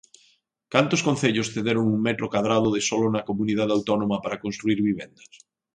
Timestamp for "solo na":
2.89-3.25